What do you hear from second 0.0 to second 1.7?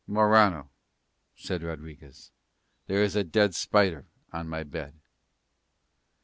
"Morano," said